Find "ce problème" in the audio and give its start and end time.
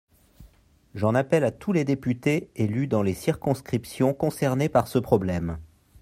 4.87-5.59